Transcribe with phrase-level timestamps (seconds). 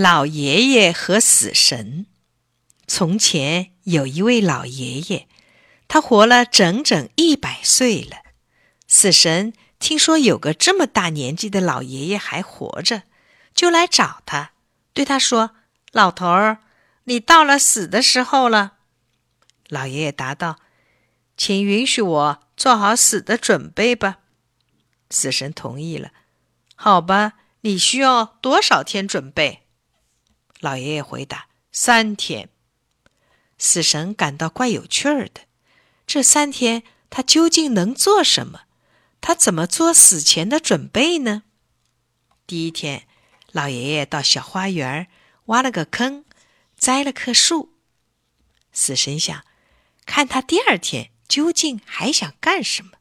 [0.00, 2.06] 老爷爷和死神。
[2.86, 5.28] 从前有一位老爷爷，
[5.88, 8.16] 他活了整整一百岁了。
[8.88, 13.02] 死神听说有个这么大年纪的老爷爷还活着，
[13.54, 14.52] 就来找他，
[14.94, 15.50] 对他说
[15.92, 16.60] ：“老头儿，
[17.04, 18.78] 你到了死的时候了。”
[19.68, 20.60] 老爷爷答道
[21.36, 24.20] ：“请允许我做好死的准备吧。”
[25.10, 26.12] 死神同意了。
[26.74, 29.66] 好吧，你需要多少天准备？
[30.60, 32.48] 老爷爷回答：“三天。”
[33.58, 35.42] 死神感到怪有趣儿的。
[36.06, 38.62] 这三天他究竟能做什么？
[39.20, 41.42] 他怎么做死前的准备呢？
[42.46, 43.06] 第一天，
[43.52, 45.08] 老爷爷到小花园
[45.46, 46.24] 挖了个坑，
[46.76, 47.74] 栽了棵树。
[48.72, 49.44] 死神想，
[50.06, 52.92] 看他第二天究竟还想干什么。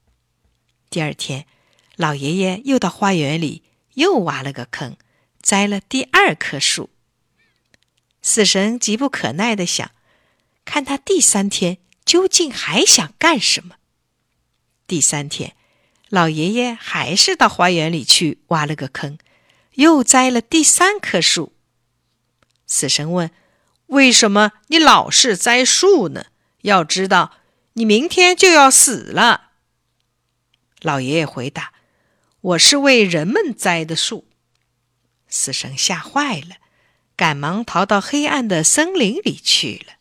[0.90, 1.48] 第二天，
[1.96, 3.64] 老爷爷又到花园里
[3.94, 4.98] 又挖了个坑，
[5.42, 6.90] 栽了第二棵树。
[8.22, 9.92] 死神急不可耐地想，
[10.66, 13.76] 看他第三天究竟还想干什么。
[14.88, 15.56] 第三天。
[16.12, 19.20] 老爷爷还是到花园里去挖了个坑，
[19.76, 21.54] 又栽了第三棵树。
[22.66, 23.30] 死神问
[23.86, 26.26] ：“为什么你老是栽树呢？
[26.64, 27.38] 要知道，
[27.74, 29.52] 你明天就要死了。”
[30.82, 31.74] 老爷爷回答
[32.42, 34.26] ：“我是为人们栽的树。”
[35.30, 36.56] 死神吓坏了，
[37.20, 39.99] 赶忙逃到黑暗的森林里去了。